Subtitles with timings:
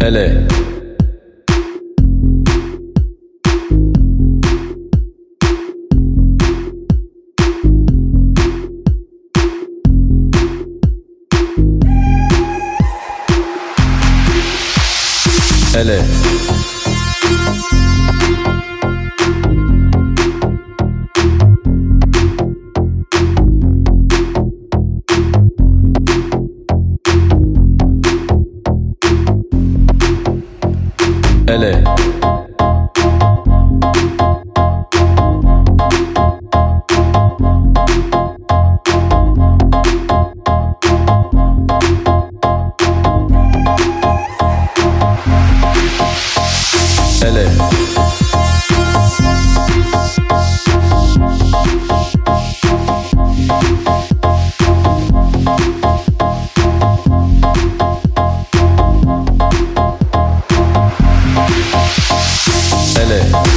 [0.00, 0.46] LA.
[15.74, 16.77] LA.
[31.48, 31.82] LA.
[47.22, 47.97] LA.
[63.08, 63.47] Chile.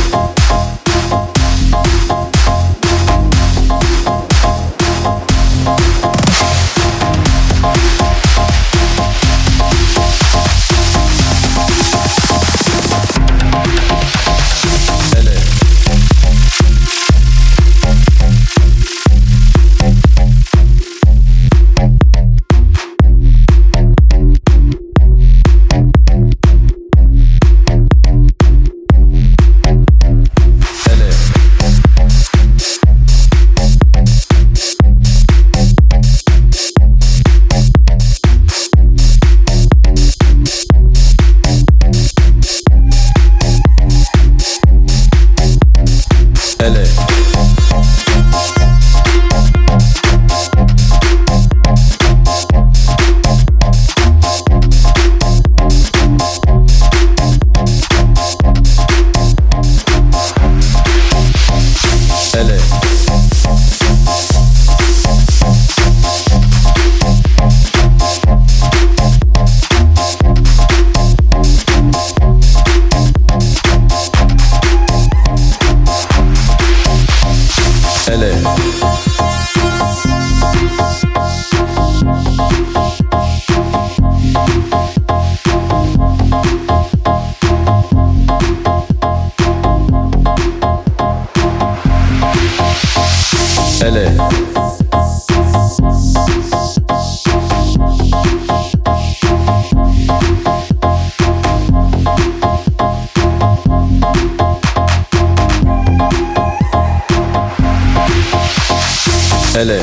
[109.61, 109.79] Elle.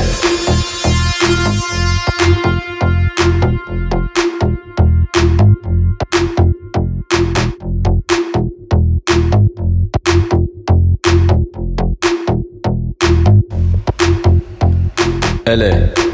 [15.45, 16.08] Fälle.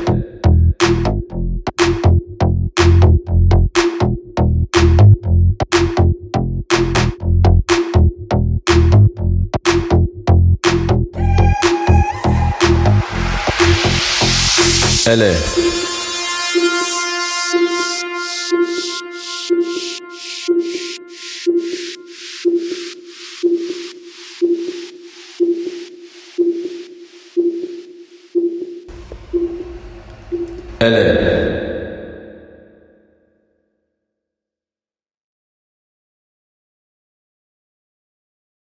[15.08, 15.36] ألا
[30.82, 31.55] ألا